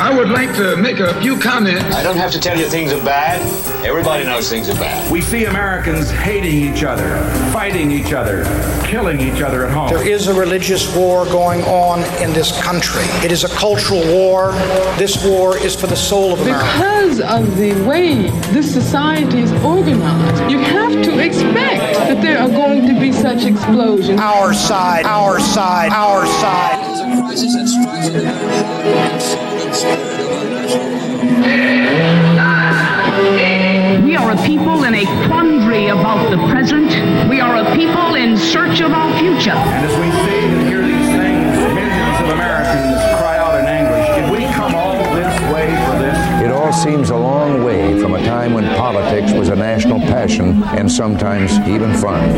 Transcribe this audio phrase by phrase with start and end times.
[0.00, 1.94] I would like to make a few comments.
[1.94, 3.38] I don't have to tell you things are bad.
[3.84, 5.12] Everybody knows things are bad.
[5.12, 7.22] We see Americans hating each other,
[7.52, 8.44] fighting each other,
[8.86, 9.90] killing each other at home.
[9.90, 13.04] There is a religious war going on in this country.
[13.22, 14.52] It is a cultural war.
[14.96, 16.64] This war is for the soul of America.
[16.64, 22.48] Because of the way this society is organized, you have to expect that there are
[22.48, 24.18] going to be such explosions.
[24.18, 26.88] Our side, our side, our side.
[26.88, 29.39] It is a crisis that strikes at the very heart and soul
[29.70, 30.80] and spirit of our nation.
[34.04, 36.90] We are a people in a quandary about the present.
[37.28, 39.50] We are a people in search of our future.
[39.52, 44.06] And as we see and hear these things, millions of Americans cry out in anguish,
[44.16, 46.18] did we come all this way for this?
[46.44, 50.64] It all seems a long way from a time when politics was a national passion
[50.64, 52.34] and sometimes even fun.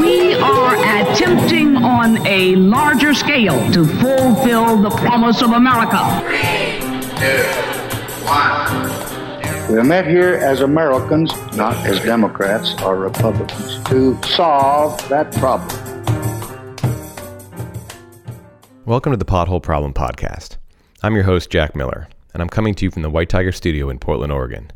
[0.00, 5.96] We are attempting on a larger scale to fulfill the promise of America.
[9.72, 15.70] We are met here as Americans, not as Democrats or Republicans, to solve that problem.
[18.84, 20.58] Welcome to the Pothole Problem Podcast.
[21.02, 23.88] I'm your host, Jack Miller, and I'm coming to you from the White Tiger Studio
[23.88, 24.70] in Portland, Oregon.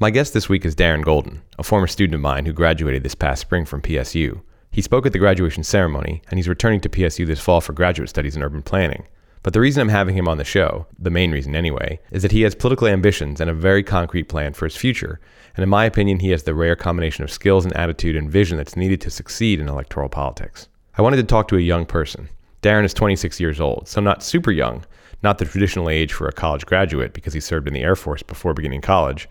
[0.00, 3.14] My guest this week is Darren Golden, a former student of mine who graduated this
[3.14, 4.40] past spring from PSU.
[4.72, 8.08] He spoke at the graduation ceremony, and he's returning to PSU this fall for graduate
[8.08, 9.06] studies in urban planning.
[9.42, 12.32] But the reason I'm having him on the show, the main reason anyway, is that
[12.32, 15.20] he has political ambitions and a very concrete plan for his future.
[15.56, 18.56] And in my opinion, he has the rare combination of skills and attitude and vision
[18.56, 20.68] that's needed to succeed in electoral politics.
[20.96, 22.30] I wanted to talk to a young person.
[22.62, 24.86] Darren is 26 years old, so not super young,
[25.22, 28.22] not the traditional age for a college graduate because he served in the Air Force
[28.22, 29.28] before beginning college.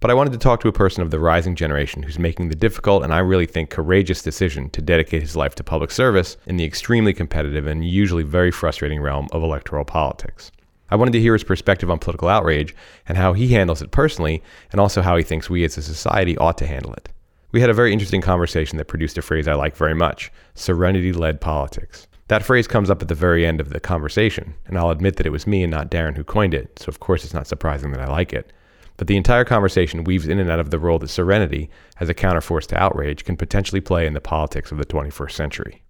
[0.00, 2.54] But I wanted to talk to a person of the rising generation who's making the
[2.54, 6.56] difficult and I really think courageous decision to dedicate his life to public service in
[6.56, 10.52] the extremely competitive and usually very frustrating realm of electoral politics.
[10.88, 12.76] I wanted to hear his perspective on political outrage
[13.08, 14.40] and how he handles it personally,
[14.70, 17.08] and also how he thinks we as a society ought to handle it.
[17.50, 21.12] We had a very interesting conversation that produced a phrase I like very much serenity
[21.12, 22.06] led politics.
[22.28, 25.26] That phrase comes up at the very end of the conversation, and I'll admit that
[25.26, 27.90] it was me and not Darren who coined it, so of course it's not surprising
[27.92, 28.52] that I like it.
[28.98, 31.70] But the entire conversation weaves in and out of the role that serenity,
[32.00, 35.82] as a counterforce to outrage, can potentially play in the politics of the 21st century.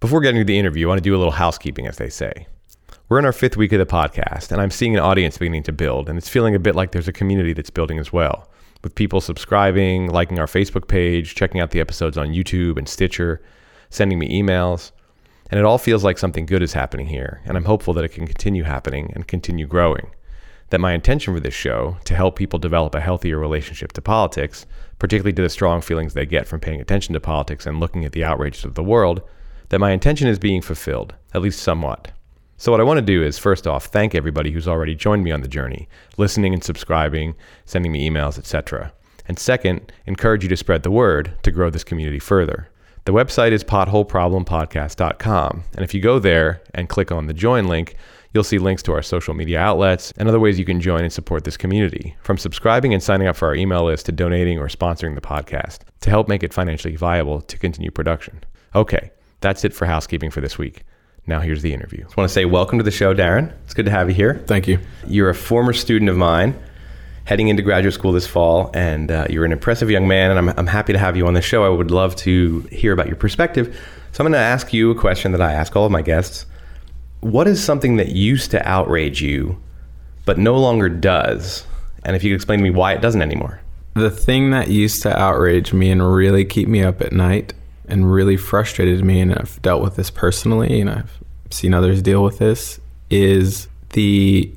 [0.00, 2.46] Before getting to the interview, I want to do a little housekeeping, as they say.
[3.08, 5.72] We're in our fifth week of the podcast, and I'm seeing an audience beginning to
[5.72, 8.48] build, and it's feeling a bit like there's a community that's building as well,
[8.82, 13.42] with people subscribing, liking our Facebook page, checking out the episodes on YouTube and Stitcher,
[13.90, 14.92] sending me emails.
[15.50, 18.12] And it all feels like something good is happening here, and I'm hopeful that it
[18.12, 20.10] can continue happening and continue growing
[20.70, 24.66] that my intention for this show to help people develop a healthier relationship to politics,
[24.98, 28.12] particularly to the strong feelings they get from paying attention to politics and looking at
[28.12, 29.22] the outrages of the world,
[29.68, 32.10] that my intention is being fulfilled, at least somewhat.
[32.58, 35.30] So, what I want to do is first off, thank everybody who's already joined me
[35.30, 37.34] on the journey, listening and subscribing,
[37.66, 38.94] sending me emails, etc.
[39.28, 42.70] And second, encourage you to spread the word to grow this community further.
[43.04, 45.64] The website is potholeproblempodcast.com.
[45.74, 47.94] And if you go there and click on the join link,
[48.36, 51.10] You'll see links to our social media outlets and other ways you can join and
[51.10, 54.68] support this community, from subscribing and signing up for our email list to donating or
[54.68, 58.44] sponsoring the podcast to help make it financially viable to continue production.
[58.74, 59.10] Okay,
[59.40, 60.84] that's it for housekeeping for this week.
[61.26, 62.00] Now here's the interview.
[62.00, 63.54] I just want to say welcome to the show, Darren.
[63.64, 64.44] It's good to have you here.
[64.46, 64.80] Thank you.
[65.06, 66.62] You're a former student of mine
[67.24, 70.58] heading into graduate school this fall, and uh, you're an impressive young man, and I'm,
[70.58, 71.64] I'm happy to have you on the show.
[71.64, 73.74] I would love to hear about your perspective.
[74.12, 76.44] So I'm going to ask you a question that I ask all of my guests
[77.20, 79.60] what is something that used to outrage you
[80.24, 81.66] but no longer does?
[82.04, 83.60] And if you could explain to me why it doesn't anymore.
[83.94, 87.54] The thing that used to outrage me and really keep me up at night
[87.88, 91.18] and really frustrated me, and I've dealt with this personally and I've
[91.50, 94.52] seen others deal with this, is the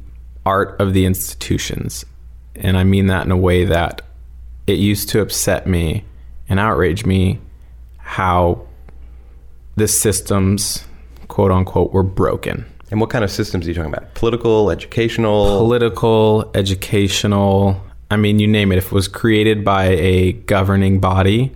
[0.45, 2.05] art of the institutions.
[2.55, 4.01] And I mean that in a way that
[4.67, 6.03] it used to upset me
[6.49, 7.39] and outrage me
[7.97, 8.67] how
[9.75, 10.85] the systems
[11.29, 12.65] quote unquote were broken.
[12.91, 14.13] And what kind of systems are you talking about?
[14.15, 15.59] Political, educational?
[15.59, 17.81] Political, educational.
[18.11, 18.77] I mean, you name it.
[18.77, 21.55] If it was created by a governing body,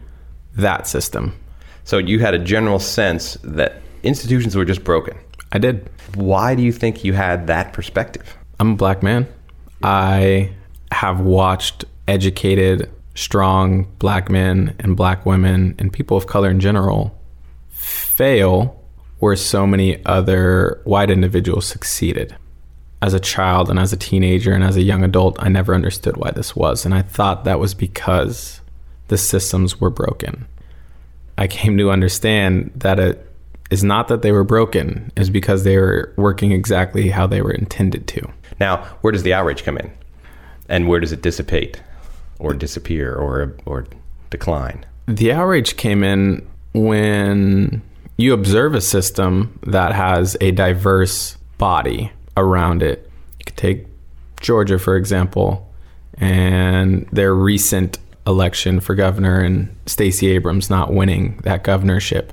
[0.56, 1.38] that system.
[1.84, 5.18] So you had a general sense that institutions were just broken.
[5.52, 5.90] I did.
[6.16, 8.38] Why do you think you had that perspective?
[8.60, 9.28] I'm a black man.
[9.81, 10.52] I
[10.92, 17.20] have watched educated, strong black men and black women and people of color in general
[17.70, 18.80] fail
[19.24, 22.36] where so many other white individuals succeeded.
[23.02, 26.18] As a child and as a teenager and as a young adult, I never understood
[26.18, 26.84] why this was.
[26.84, 28.60] And I thought that was because
[29.08, 30.46] the systems were broken.
[31.38, 33.25] I came to understand that it
[33.72, 37.54] is not that they were broken, is because they were working exactly how they were
[37.54, 38.30] intended to.
[38.60, 39.90] Now, where does the outrage come in?
[40.68, 41.81] And where does it dissipate
[42.40, 43.86] or disappear or or
[44.30, 44.86] decline?
[45.08, 47.81] The outrage came in when
[48.24, 53.10] you observe a system that has a diverse body around it.
[53.40, 53.88] You could take
[54.40, 55.70] Georgia, for example,
[56.14, 62.31] and their recent election for governor and Stacey Abrams not winning that governorship.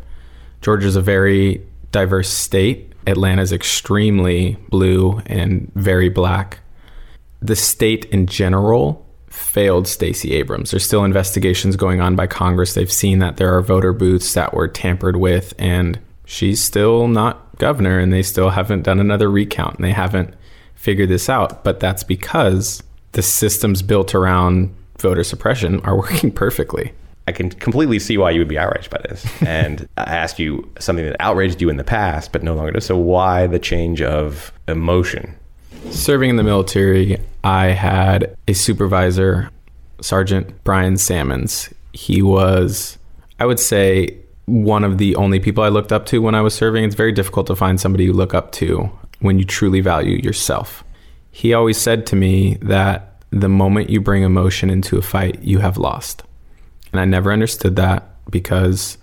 [0.60, 1.60] Georgia's a very
[1.90, 2.92] diverse state.
[3.06, 6.60] Atlanta's extremely blue and very black.
[7.42, 10.70] The state in general failed Stacey Abrams.
[10.70, 12.74] There's still investigations going on by Congress.
[12.74, 17.58] They've seen that there are voter booths that were tampered with, and she's still not
[17.58, 20.34] governor, and they still haven't done another recount, and they haven't
[20.74, 21.64] figured this out.
[21.64, 22.82] But that's because
[23.12, 26.92] the systems built around voter suppression are working perfectly.
[27.28, 29.24] I can completely see why you would be outraged by this.
[29.46, 32.86] And I asked you something that outraged you in the past, but no longer does.
[32.86, 35.36] So, why the change of emotion?
[35.90, 39.50] Serving in the military, I had a supervisor,
[40.00, 41.72] Sergeant Brian Sammons.
[41.92, 42.98] He was,
[43.38, 44.16] I would say,
[44.46, 46.84] one of the only people I looked up to when I was serving.
[46.84, 48.90] It's very difficult to find somebody you look up to
[49.20, 50.84] when you truly value yourself.
[51.30, 55.60] He always said to me that the moment you bring emotion into a fight, you
[55.60, 56.24] have lost.
[56.92, 58.98] And I never understood that because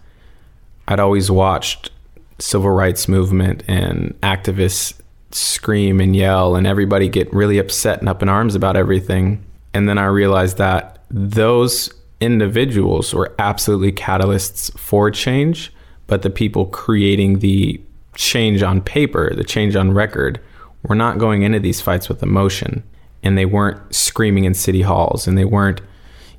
[0.88, 1.92] I'd always watched
[2.40, 4.94] civil rights movement and activists
[5.38, 9.44] scream and yell and everybody get really upset and up in arms about everything.
[9.74, 15.72] And then I realized that those individuals were absolutely catalysts for change,
[16.08, 17.80] but the people creating the
[18.16, 20.40] change on paper, the change on record,
[20.84, 22.84] were not going into these fights with emotion.
[23.22, 25.82] And they weren't screaming in city halls and they weren't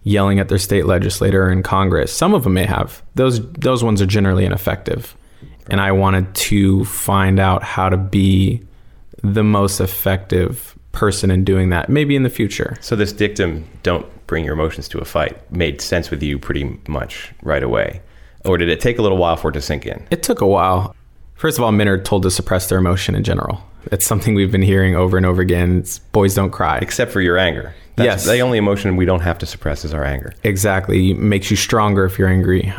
[0.02, 2.12] yelling at their state legislator or in Congress.
[2.12, 3.02] Some of them may have.
[3.14, 5.16] Those those ones are generally ineffective.
[5.70, 8.62] And I wanted to find out how to be
[9.22, 12.76] the most effective person in doing that, maybe in the future.
[12.80, 16.78] So this dictum, don't bring your emotions to a fight, made sense with you pretty
[16.88, 18.02] much right away.
[18.44, 20.06] Or did it take a little while for it to sink in?
[20.10, 20.94] It took a while.
[21.34, 23.62] First of all, men are told to suppress their emotion in general.
[23.92, 25.78] It's something we've been hearing over and over again.
[25.78, 26.78] It's, boys don't cry.
[26.78, 27.74] Except for your anger.
[27.96, 28.26] That's Yes.
[28.26, 30.32] The only emotion we don't have to suppress is our anger.
[30.44, 31.14] Exactly.
[31.14, 32.72] Makes you stronger if you're angry,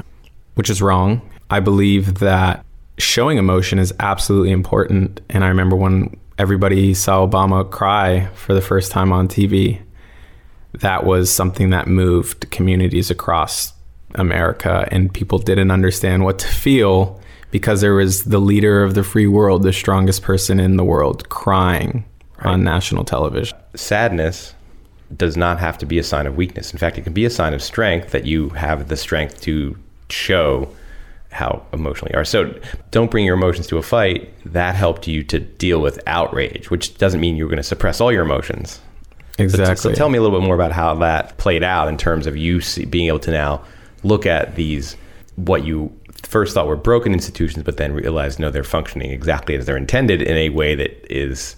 [0.56, 1.21] which is wrong.
[1.50, 2.65] I believe that
[2.97, 5.21] showing emotion is absolutely important.
[5.30, 9.81] And I remember when everybody saw Obama cry for the first time on TV,
[10.74, 13.74] that was something that moved communities across
[14.15, 14.88] America.
[14.89, 17.19] And people didn't understand what to feel
[17.51, 21.27] because there was the leader of the free world, the strongest person in the world,
[21.30, 22.06] crying
[22.39, 23.57] on national television.
[23.75, 24.53] Sadness
[25.18, 26.71] does not have to be a sign of weakness.
[26.71, 29.75] In fact, it can be a sign of strength that you have the strength to
[30.09, 30.69] show
[31.31, 32.25] how emotionally you are.
[32.25, 32.53] So
[32.91, 34.33] don't bring your emotions to a fight.
[34.51, 38.11] That helped you to deal with outrage, which doesn't mean you're going to suppress all
[38.11, 38.79] your emotions.
[39.37, 39.75] So- Exactly.
[39.77, 42.35] So, tell me a little bit more about how that played out in terms of
[42.35, 43.61] you see, being able to now
[44.03, 44.97] look at these,
[45.37, 49.65] what you first thought were broken institutions, but then realized no, they're functioning exactly as
[49.65, 51.55] they're intended in a way that is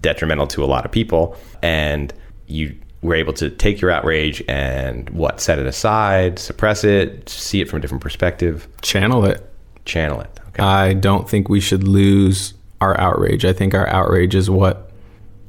[0.00, 1.36] detrimental to a lot of people.
[1.62, 2.12] And
[2.48, 2.74] you
[3.06, 7.68] were able to take your outrage and what, set it aside, suppress it, see it
[7.68, 9.48] from a different perspective, Channel it.
[9.84, 10.30] channel it.
[10.48, 10.62] Okay.
[10.62, 13.44] I don't think we should lose our outrage.
[13.44, 14.90] I think our outrage is what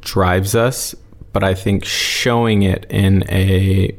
[0.01, 0.95] drives us,
[1.33, 3.95] but I think showing it in a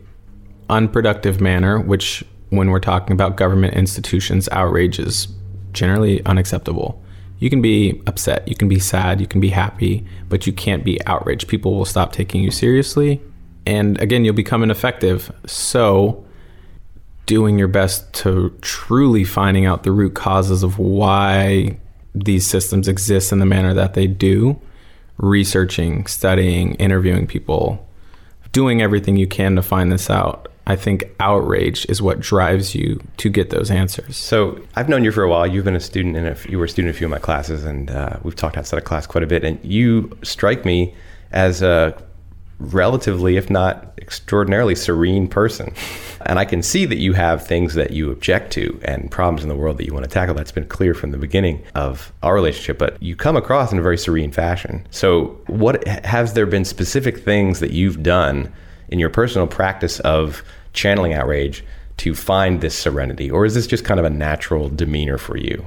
[0.70, 5.28] unproductive manner, which when we're talking about government institutions, outrage is
[5.72, 7.02] generally unacceptable.
[7.38, 10.84] You can be upset, you can be sad, you can be happy, but you can't
[10.84, 11.46] be outraged.
[11.46, 13.20] People will stop taking you seriously.
[13.66, 15.32] And again, you'll become ineffective.
[15.46, 16.24] So,
[17.26, 21.78] doing your best to truly finding out the root causes of why
[22.14, 24.58] these systems exist in the manner that they do,
[25.18, 27.86] researching, studying, interviewing people,
[28.52, 30.50] doing everything you can to find this out.
[30.66, 34.16] I think outrage is what drives you to get those answers.
[34.16, 35.46] So I've known you for a while.
[35.46, 37.18] You've been a student in a, you were a student in a few of my
[37.18, 39.44] classes, and uh, we've talked outside of class quite a bit.
[39.44, 40.94] And you strike me
[41.32, 41.96] as a
[42.58, 45.72] relatively, if not extraordinarily, serene person.
[46.26, 49.48] And I can see that you have things that you object to and problems in
[49.48, 50.34] the world that you want to tackle.
[50.34, 52.78] That's been clear from the beginning of our relationship.
[52.78, 54.86] But you come across in a very serene fashion.
[54.90, 58.52] So, what has there been specific things that you've done
[58.88, 61.64] in your personal practice of channeling outrage
[61.98, 65.64] to find this serenity, or is this just kind of a natural demeanor for you?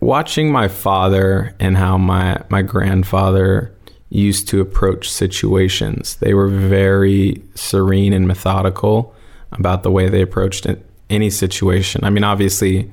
[0.00, 3.74] Watching my father and how my, my grandfather
[4.10, 9.14] used to approach situations, they were very serene and methodical
[9.52, 12.04] about the way they approached it, any situation.
[12.04, 12.90] I mean, obviously,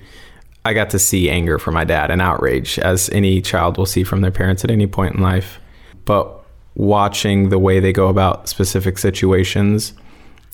[0.63, 4.03] I got to see anger from my dad and outrage, as any child will see
[4.03, 5.59] from their parents at any point in life.
[6.05, 6.43] But
[6.75, 9.93] watching the way they go about specific situations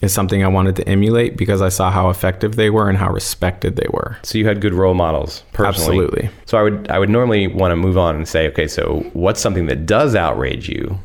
[0.01, 3.11] is something I wanted to emulate because I saw how effective they were and how
[3.11, 4.17] respected they were.
[4.23, 6.03] So you had good role models personally.
[6.03, 6.29] Absolutely.
[6.45, 9.39] So I would I would normally want to move on and say, okay, so what's
[9.39, 10.97] something that does outrage you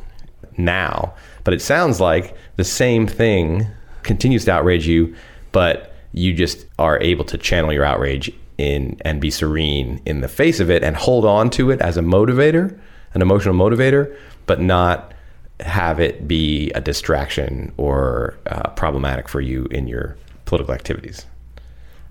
[0.57, 1.13] now?
[1.43, 3.67] But it sounds like the same thing
[4.03, 5.15] continues to outrage you,
[5.51, 10.27] but you just are able to channel your outrage in and be serene in the
[10.27, 12.77] face of it and hold on to it as a motivator,
[13.13, 14.15] an emotional motivator,
[14.47, 15.13] but not
[15.59, 21.25] have it be a distraction or uh, problematic for you in your political activities?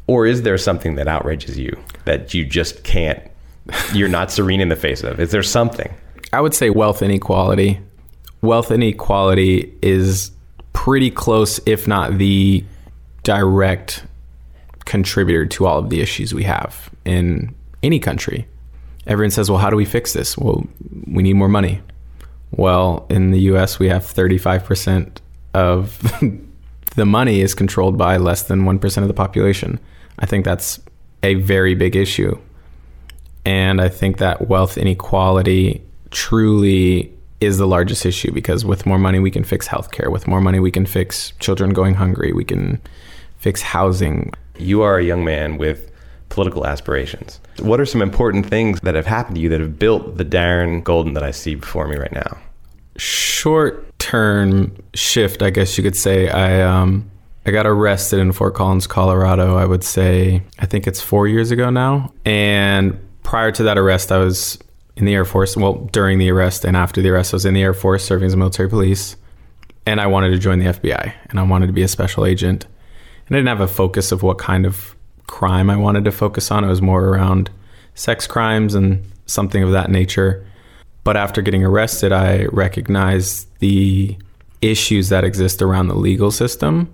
[0.07, 3.21] Or is there something that outrages you that you just can't,
[3.93, 5.19] you're not serene in the face of?
[5.21, 5.93] Is there something?
[6.33, 7.81] I would say wealth inequality.
[8.43, 10.31] Wealth inequality is
[10.73, 12.65] pretty close, if not the
[13.23, 14.05] direct
[14.85, 18.47] contributor to all of the issues we have in any country.
[19.07, 20.37] Everyone says, well, how do we fix this?
[20.37, 20.67] Well,
[21.07, 21.81] we need more money.
[22.51, 25.19] Well, in the US, we have 35%
[25.55, 26.01] of
[26.97, 29.79] the money is controlled by less than 1% of the population.
[30.19, 30.81] I think that's
[31.23, 32.39] a very big issue.
[33.45, 39.19] And I think that wealth inequality truly is the largest issue because with more money,
[39.19, 40.11] we can fix healthcare.
[40.11, 42.33] With more money, we can fix children going hungry.
[42.33, 42.81] We can
[43.39, 44.33] fix housing.
[44.59, 45.91] You are a young man with
[46.29, 47.41] political aspirations.
[47.59, 50.83] What are some important things that have happened to you that have built the Darren
[50.83, 52.39] Golden that I see before me right now?
[52.97, 56.29] Short term shift, I guess you could say.
[56.29, 57.11] I um,
[57.45, 59.57] I got arrested in Fort Collins, Colorado.
[59.57, 62.13] I would say I think it's four years ago now.
[62.25, 64.59] And prior to that arrest, I was
[64.97, 65.57] in the Air Force.
[65.57, 68.27] Well, during the arrest and after the arrest, I was in the Air Force serving
[68.27, 69.17] as military police.
[69.85, 72.67] And I wanted to join the FBI and I wanted to be a special agent.
[73.29, 74.96] And I didn't have a focus of what kind of
[75.27, 76.65] crime I wanted to focus on.
[76.65, 77.51] It was more around
[77.95, 80.47] sex crimes and something of that nature.
[81.05, 84.17] But after getting arrested, I recognized the
[84.63, 86.93] issues that exist around the legal system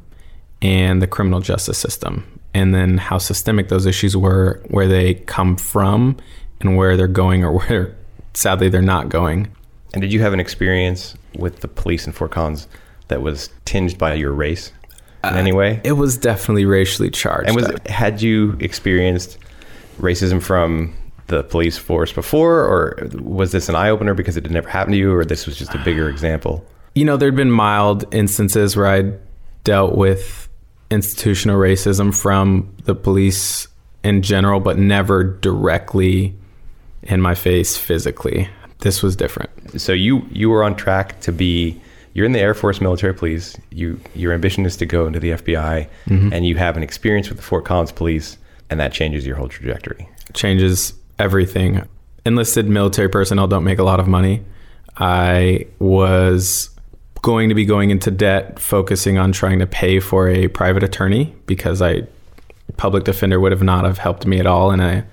[0.61, 5.57] and the criminal justice system, and then how systemic those issues were, where they come
[5.57, 6.17] from,
[6.61, 7.97] and where they're going, or where
[8.35, 9.51] sadly they're not going.
[9.93, 12.69] And did you have an experience with the police in Fort Collins
[13.09, 14.73] that was tinged by your race
[15.25, 15.81] in uh, any way?
[15.85, 17.49] It was definitely racially charged.
[17.49, 19.39] And was had you experienced
[19.99, 20.95] racism from
[21.29, 24.95] the police force before, or was this an eye opener because it had never happened
[24.95, 26.65] to you, or this was just a bigger example?
[26.95, 29.13] You know, there'd been mild instances where I
[29.65, 30.49] dealt with
[30.91, 33.69] institutional racism from the police
[34.05, 36.37] in general, but never directly
[37.03, 38.49] in my face physically.
[38.81, 39.81] This was different.
[39.81, 41.81] So you you were on track to be
[42.15, 43.57] you're in the Air Force military police.
[43.71, 46.33] You your ambition is to go into the FBI Mhm.
[46.33, 48.37] and you have an experience with the Fort Collins police
[48.71, 50.09] and that changes your whole trajectory.
[50.35, 51.83] changes everything.
[52.25, 54.43] Enlisted military personnel don't make a lot of money.
[54.97, 56.71] I was
[57.23, 61.35] going to be going into debt, focusing on trying to pay for a private attorney
[61.47, 62.03] because I
[62.77, 65.05] public defender would have not have helped me at all in a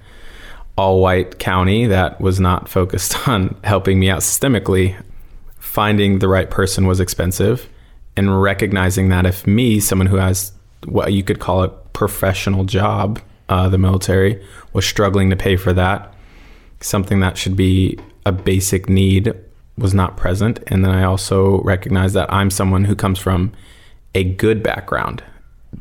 [0.77, 4.95] all white county that was not focused on helping me out systemically.
[5.69, 7.69] Finding the right person was expensive
[8.17, 10.51] and recognizing that if me, someone who has
[10.85, 15.71] what you could call a professional job, uh, the military, was struggling to pay for
[15.71, 16.11] that,
[16.81, 19.31] something that should be a basic need
[19.77, 20.59] was not present.
[20.65, 23.53] And then I also recognize that I'm someone who comes from
[24.15, 25.23] a good background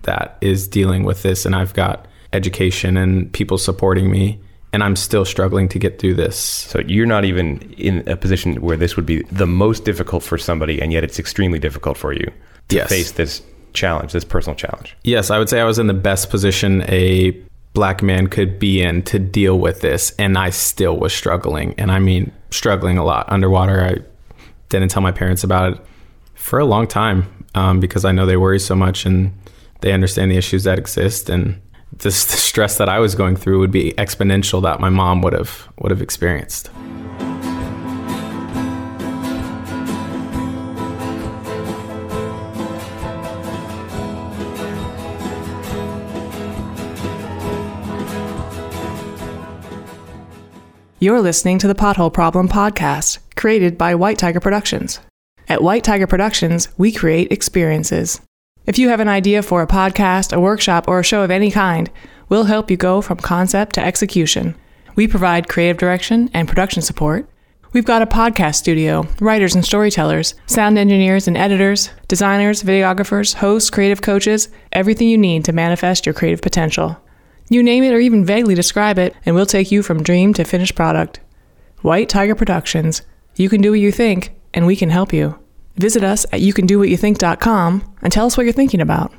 [0.02, 4.38] that is dealing with this, and I've got education and people supporting me,
[4.72, 6.36] and I'm still struggling to get through this.
[6.38, 10.36] So you're not even in a position where this would be the most difficult for
[10.38, 12.30] somebody and yet it's extremely difficult for you
[12.68, 12.88] to Yes.
[12.88, 14.96] face this challenge, this personal challenge.
[15.04, 17.30] Yes, I would say I was in the best position a
[17.74, 21.74] black man could be in to deal with this, and I still was struggling.
[21.78, 23.80] And I mean, struggling a lot underwater.
[23.84, 23.96] I
[24.68, 25.80] didn't tell my parents about it
[26.34, 29.32] for a long time um, because I know they worry so much and
[29.80, 31.28] they understand the issues that exist.
[31.30, 31.60] And
[31.98, 35.32] this, the stress that I was going through would be exponential that my mom would
[35.32, 36.70] have would have experienced.
[51.00, 54.98] You're listening to the Pothole Problem podcast, created by White Tiger Productions.
[55.48, 58.20] At White Tiger Productions, we create experiences.
[58.68, 61.50] If you have an idea for a podcast, a workshop, or a show of any
[61.50, 61.90] kind,
[62.28, 64.54] we'll help you go from concept to execution.
[64.94, 67.26] We provide creative direction and production support.
[67.72, 73.70] We've got a podcast studio, writers and storytellers, sound engineers and editors, designers, videographers, hosts,
[73.70, 76.98] creative coaches, everything you need to manifest your creative potential.
[77.48, 80.44] You name it or even vaguely describe it, and we'll take you from dream to
[80.44, 81.20] finished product.
[81.80, 83.00] White Tiger Productions.
[83.34, 85.38] You can do what you think, and we can help you.
[85.78, 89.12] Visit us at youcandowhatyouthink.com and tell us what you're thinking about.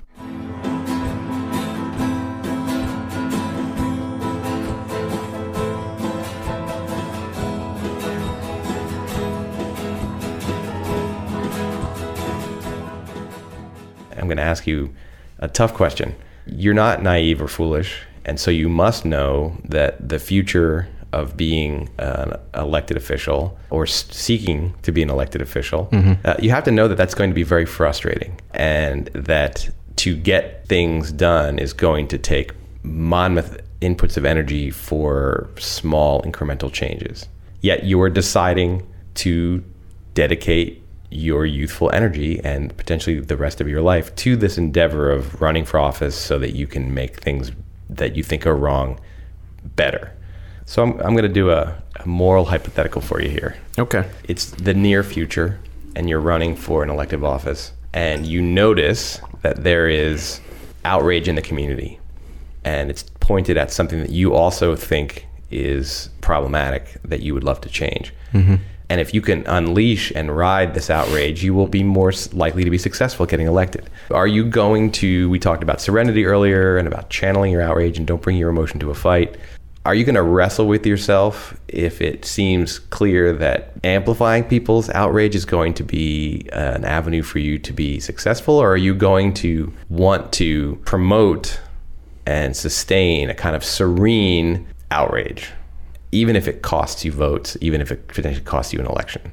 [14.17, 14.93] I'm going to ask you
[15.39, 16.13] a tough question.
[16.45, 21.89] You're not naive or foolish, and so you must know that the future of being
[21.97, 25.89] an elected official or seeking to be an elected official,
[26.25, 30.15] uh, you have to know that that's going to be very frustrating and that to
[30.15, 32.51] get things done is going to take
[32.83, 37.27] monmouth inputs of energy for small incremental changes.
[37.61, 39.63] Yet you're deciding to
[40.13, 45.41] dedicate your youthful energy and potentially the rest of your life to this endeavor of
[45.41, 47.51] running for office so that you can make things
[47.89, 48.99] that you think are wrong
[49.75, 50.13] better.
[50.69, 53.57] So I'm, I'm going to do a, a moral hypothetical for you here.
[53.79, 54.07] Okay.
[54.25, 55.59] It's the near future,
[55.95, 60.39] and you're running for an elective office, and you notice that there is
[60.85, 61.99] outrage in the community,
[62.63, 67.59] and it's pointed at something that you also think is problematic that you would love
[67.61, 68.13] to change.
[68.33, 68.57] Mm-hmm.
[68.91, 72.69] And if you can unleash and ride this outrage, you will be more likely to
[72.69, 73.89] be successful getting elected.
[74.11, 75.31] Are you going to?
[75.31, 78.79] We talked about serenity earlier and about channeling your outrage and don't bring your emotion
[78.81, 79.35] to a fight.
[79.85, 85.35] Are you going to wrestle with yourself if it seems clear that amplifying people's outrage
[85.35, 88.55] is going to be uh, an avenue for you to be successful?
[88.55, 91.61] Or are you going to want to promote
[92.25, 95.49] and sustain a kind of serene outrage,
[96.11, 99.31] even if it costs you votes, even if it potentially costs you an election?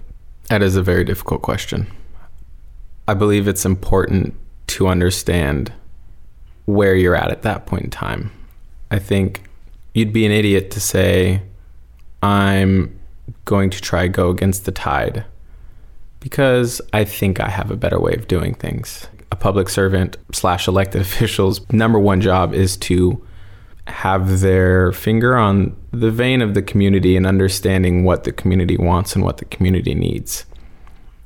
[0.49, 1.89] That is a very difficult question.
[3.09, 4.35] I believe it's important
[4.69, 5.73] to understand
[6.67, 8.31] where you're at at that point in time.
[8.93, 9.43] I think
[9.97, 11.41] you'd be an idiot to say,
[12.23, 13.01] I'm
[13.47, 15.25] going to try go against the tide
[16.21, 19.09] because I think I have a better way of doing things.
[19.33, 23.27] A public servant slash elected official's number one job is to
[23.87, 29.15] have their finger on the vein of the community and understanding what the community wants
[29.15, 30.45] and what the community needs.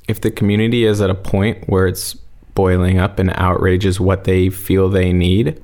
[0.07, 2.13] If the community is at a point where it's
[2.55, 5.61] boiling up and outrage is what they feel they need,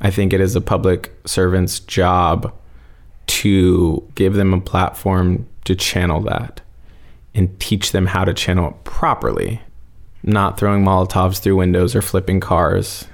[0.00, 2.52] I think it is a public servant's job
[3.26, 6.60] to give them a platform to channel that
[7.34, 9.60] and teach them how to channel it properly,
[10.22, 13.06] not throwing Molotovs through windows or flipping cars.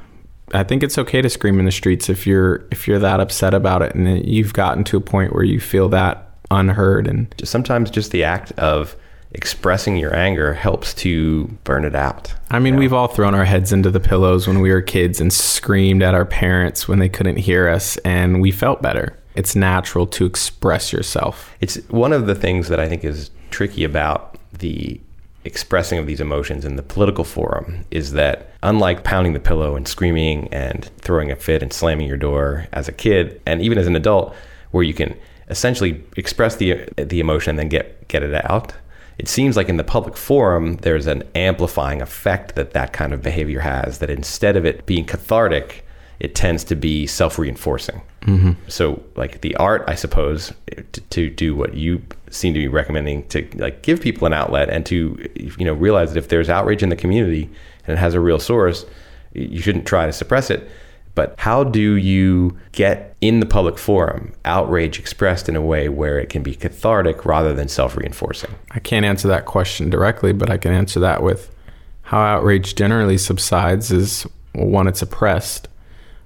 [0.55, 3.55] I think it's okay to scream in the streets if you're if you're that upset
[3.55, 7.90] about it and you've gotten to a point where you feel that unheard and sometimes
[7.90, 8.95] just the act of
[9.35, 12.35] expressing your anger helps to burn it out.
[12.51, 15.33] I mean, we've all thrown our heads into the pillows when we were kids and
[15.33, 19.18] screamed at our parents when they couldn't hear us, and we felt better.
[19.35, 21.51] It's natural to express yourself.
[21.61, 25.01] It's one of the things that I think is tricky about the
[25.45, 29.88] expressing of these emotions in the political forum is that unlike pounding the pillow and
[29.88, 33.87] screaming and throwing a fit and slamming your door as a kid and even as
[33.88, 34.35] an adult
[34.71, 35.16] where you can
[35.49, 38.73] essentially express the the emotion and then get get it out
[39.18, 43.22] it seems like in the public forum there's an amplifying effect that that kind of
[43.22, 45.85] behavior has that instead of it being cathartic
[46.20, 48.01] it tends to be self-reinforcing.
[48.22, 48.53] Mm-hmm.
[48.68, 50.53] So like the art i suppose
[50.92, 54.70] to, to do what you seem to be recommending to like give people an outlet
[54.70, 57.51] and to you know realize that if there's outrage in the community
[57.87, 58.87] and it has a real source
[59.33, 60.70] you shouldn't try to suppress it
[61.14, 66.18] but how do you get in the public forum outrage expressed in a way where
[66.18, 68.55] it can be cathartic rather than self-reinforcing?
[68.70, 71.55] I can't answer that question directly, but I can answer that with
[72.03, 75.68] how outrage generally subsides is well, one, it's oppressed,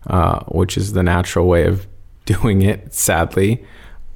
[0.07, 1.87] uh, which is the natural way of
[2.27, 3.65] doing it, sadly,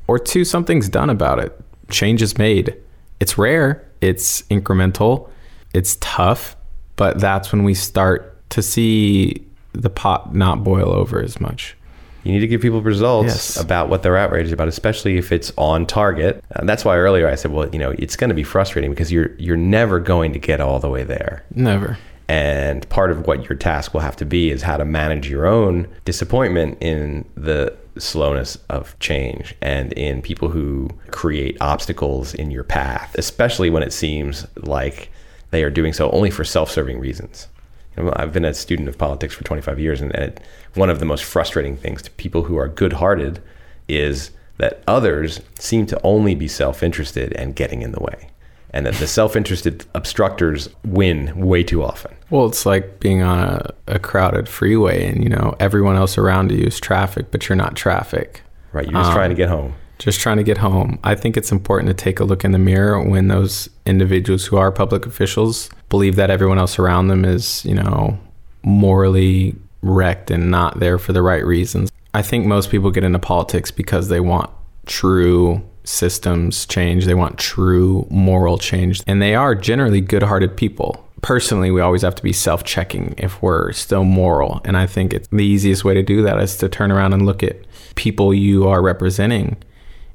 [0.06, 1.58] or two, something's done about it.
[1.88, 2.76] Change is made.
[3.20, 5.30] It's rare, it's incremental,
[5.72, 6.56] it's tough,
[6.96, 11.76] but that's when we start to see the pot not boil over as much.
[12.24, 13.56] You need to give people results Yes.
[13.60, 16.44] about what they're outraged about, especially if it's on target.
[16.50, 19.10] And that's why earlier I said, well, you know, it's going to be frustrating because
[19.10, 21.44] you're you're never going to get all the way there.
[21.54, 21.96] Never.
[22.28, 25.46] And part of what your task will have to be is how to manage your
[25.46, 32.62] own disappointment in the slowness of change and in people who create obstacles in your
[32.64, 35.10] path, especially when it seems like
[35.50, 37.48] they are doing so only for self-serving reasons.
[37.96, 40.38] You know, I've been a student of politics for 25 years, and, and
[40.74, 43.42] one of the most frustrating things to people who are good-hearted
[43.88, 48.28] is that others seem to only be self-interested and getting in the way.
[48.72, 52.12] and that the self-interested obstructors win way too often.
[52.30, 56.52] Well, it's like being on a, a crowded freeway and, you know, everyone else around
[56.52, 58.42] you is traffic, but you're not traffic.
[58.72, 59.74] Right, you're just Um, trying to get home.
[60.00, 60.98] Just trying to get home.
[61.04, 64.56] I think it's important to take a look in the mirror when those individuals who
[64.56, 68.18] are public officials believe that everyone else around them is, you know,
[68.62, 71.90] morally wrecked and not there for the right reasons.
[72.14, 74.50] I think most people get into politics because they want
[74.86, 81.06] true systems change, they want true moral change, and they are generally good hearted people.
[81.22, 84.62] Personally, we always have to be self checking if we're still moral.
[84.64, 87.26] And I think it's the easiest way to do that is to turn around and
[87.26, 87.58] look at
[87.94, 89.58] people you are representing.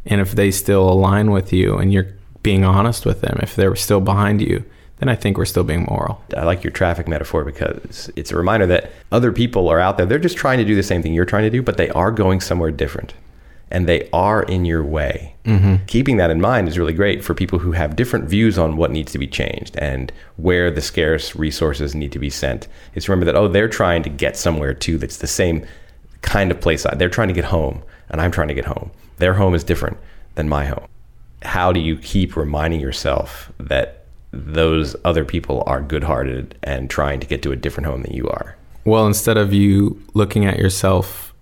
[0.05, 2.07] And if they still align with you and you're
[2.43, 4.63] being honest with them, if they're still behind you,
[4.99, 6.21] then I think we're still being moral.
[6.37, 10.05] I like your traffic metaphor because it's a reminder that other people are out there.
[10.05, 12.11] They're just trying to do the same thing you're trying to do, but they are
[12.11, 13.13] going somewhere different
[13.71, 15.33] and they are in your way.
[15.43, 15.85] Mhm.
[15.87, 18.91] Keeping that in mind is really great for people who have different views on what
[18.91, 22.67] needs to be changed and where the scarce resources need to be sent.
[22.93, 25.65] Is remember that, oh, they're trying to get somewhere too that's the same
[26.21, 26.85] kind of place.
[26.95, 28.91] They're trying to get home, and I'm trying to get home.
[29.17, 29.97] Their home is different
[30.35, 30.87] than my home.
[31.41, 37.19] How do you keep reminding yourself that those other people are good hearted and trying
[37.19, 38.57] to get to a different home than you are?
[38.83, 41.33] Well, instead of you looking at yourself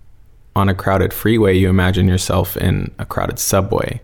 [0.56, 4.00] on a crowded freeway, you imagine yourself in a crowded subway.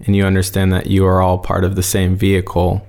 [0.00, 2.86] And you understand that you are all part of the same vehicle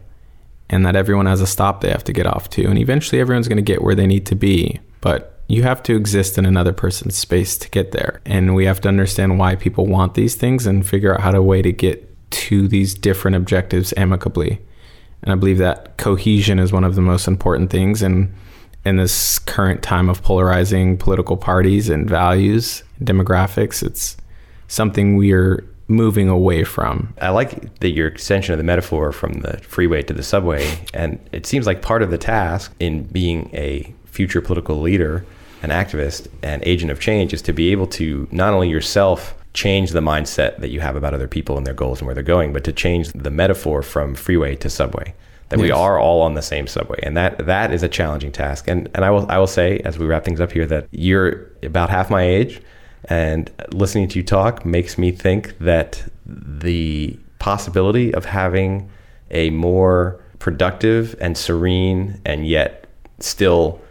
[0.69, 2.65] and that everyone has a stop they have to get off to.
[2.65, 4.79] And eventually everyone's going to get where they need to be.
[5.01, 8.21] But you have to exist in another person's space to get there.
[8.23, 11.41] And we have to understand why people want these things and figure out how to
[11.41, 14.61] way to get to these different objectives amicably.
[15.23, 18.03] And I believe that cohesion is one of the most important things.
[18.03, 18.31] And
[18.85, 24.17] in this current time of polarizing political parties and values, demographics, it's
[24.67, 27.11] something we're moving away from.
[27.19, 30.77] I like that your extension of the metaphor from the freeway to the subway.
[30.93, 35.25] And it seems like part of the task in being a future political leader,
[35.61, 39.91] an activist, and agent of change is to be able to not only yourself change
[39.91, 42.53] the mindset that you have about other people and their goals and where they're going,
[42.53, 45.13] but to change the metaphor from freeway to subway.
[45.49, 48.67] That we are all on the same subway, and that that is a challenging task.
[48.67, 51.47] And and I will I will say as we wrap things up here that you're
[51.63, 52.61] about half my age,
[53.05, 58.91] and listening to you talk makes me think that the possibility of having
[59.31, 62.85] a more productive and serene and yet
[63.19, 63.81] still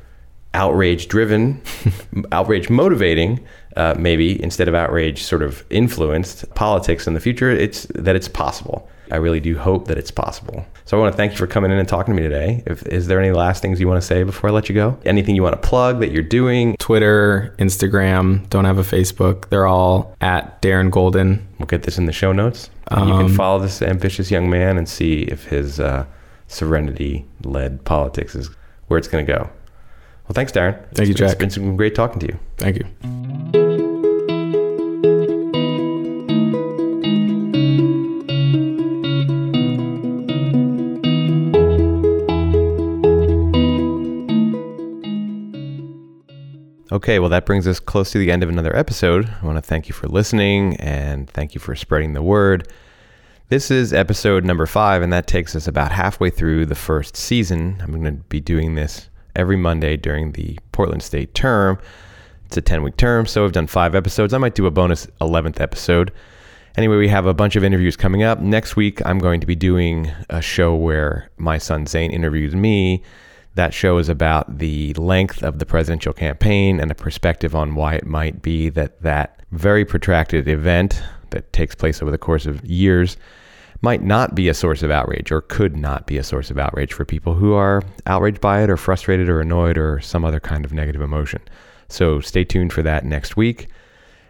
[0.55, 1.61] outrage driven,
[2.33, 3.41] outrage motivating,
[3.77, 8.29] uh, maybe instead of outrage sort of influenced politics in the future, it's that it's
[8.29, 8.89] possible.
[9.11, 10.67] I really do hope that it's possible.
[10.85, 12.63] So I want to thank you for coming in and talking to me today.
[12.67, 14.99] If, is there any last things you want to say before I let you go?
[15.07, 16.77] Anything you want to plug that you're doing?
[16.79, 19.49] Twitter, Instagram, don't have a Facebook.
[19.49, 21.47] They're all at Darren Golden.
[21.59, 22.69] We'll get this in the show notes.
[22.89, 26.05] And you Um, can follow this ambitious young man and see if his uh,
[26.49, 28.51] serenity led politics is
[28.89, 29.49] where it's going to go.
[30.29, 30.75] Well, thanks, Darren.
[30.95, 31.31] Thank you, been- Jack.
[31.31, 32.39] It's been some great talking to you.
[32.59, 32.85] Thank you.
[46.91, 49.31] Okay, well, that brings us close to the end of another episode.
[49.43, 52.67] I want to thank you for listening and thank you for spreading the word.
[53.51, 57.79] This is episode number five, and that takes us about halfway through the first season.
[57.83, 61.79] I'm going to be doing this every Monday during the Portland State term.
[62.47, 64.35] It's a 10 week term, so I've done five episodes.
[64.35, 66.13] I might do a bonus 11th episode.
[66.77, 68.41] Anyway, we have a bunch of interviews coming up.
[68.41, 73.03] Next week, I'm going to be doing a show where my son Zane interviews me.
[73.55, 77.95] That show is about the length of the presidential campaign and a perspective on why
[77.95, 82.65] it might be that that very protracted event that takes place over the course of
[82.65, 83.17] years
[83.81, 86.93] might not be a source of outrage or could not be a source of outrage
[86.93, 90.65] for people who are outraged by it or frustrated or annoyed or some other kind
[90.65, 91.41] of negative emotion.
[91.89, 93.69] So stay tuned for that next week.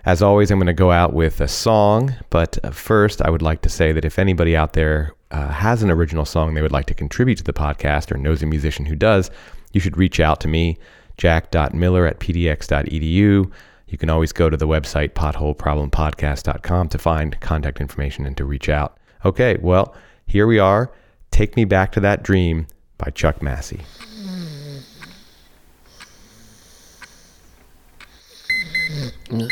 [0.05, 3.63] As always, I'm going to go out with a song, but first, I would like
[3.63, 6.87] to say that if anybody out there uh, has an original song they would like
[6.87, 9.31] to contribute to the podcast or knows a musician who does,
[9.73, 10.79] you should reach out to me,
[11.17, 13.53] jack.miller at pdx.edu.
[13.89, 18.69] You can always go to the website potholeproblempodcast.com to find contact information and to reach
[18.69, 18.98] out.
[19.25, 19.95] Okay, well,
[20.27, 20.93] here we are.
[21.31, 22.67] Take Me Back to That Dream
[22.99, 23.81] by Chuck Massey.
[29.29, 29.51] Mm.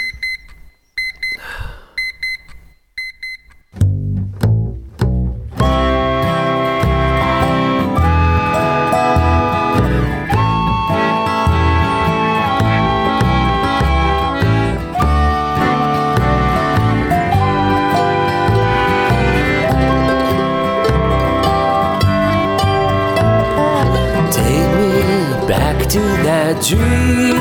[26.24, 27.36] That dream,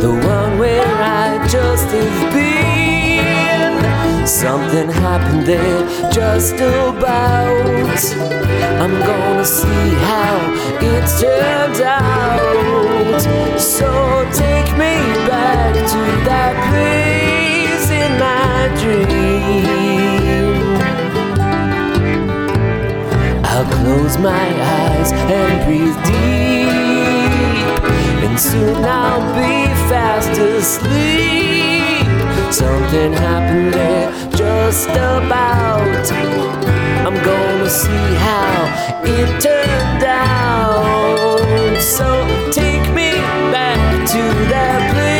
[0.00, 2.64] the one where I just have been.
[4.26, 7.64] Something happened there just about.
[8.82, 10.36] I'm gonna see how
[10.80, 13.20] it turned out.
[13.60, 14.94] So take me
[15.28, 19.44] back to that place in my dream.
[23.44, 24.46] I'll close my
[24.78, 26.83] eyes and breathe deep,
[28.38, 32.06] soon I'll be fast asleep.
[32.52, 36.10] Something happened there just about.
[37.06, 41.80] I'm gonna see how it turned out.
[41.80, 42.06] So
[42.50, 43.10] take me
[43.52, 45.13] back to that place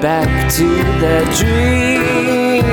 [0.00, 0.66] back to
[1.02, 2.64] that dream,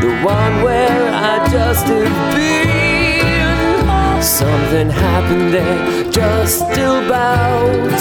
[0.00, 4.22] the one where I just have been.
[4.22, 7.92] Something happened there just about.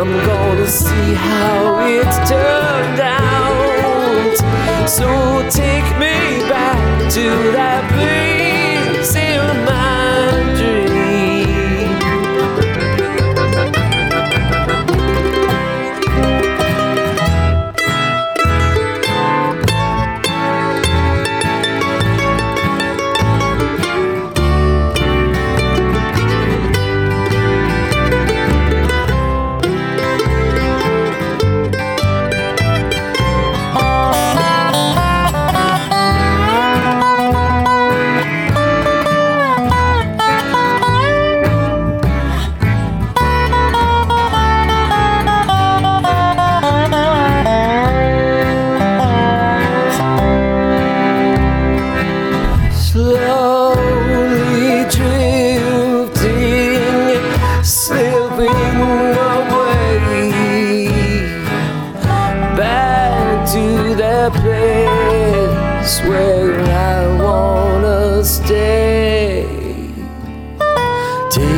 [0.00, 4.36] I'm gonna see how it turned out.
[4.88, 5.08] So
[5.50, 8.35] take me back to that place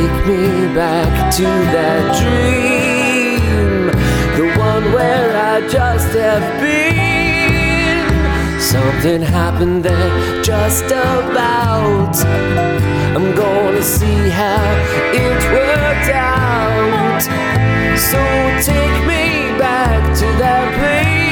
[0.09, 3.87] take me back to that dream,
[4.37, 6.99] the one where I just have been.
[8.59, 12.15] Something happened there just about.
[13.15, 14.63] I'm gonna see how
[15.13, 17.21] it worked out.
[17.97, 18.21] So
[18.71, 21.28] take me back to that place.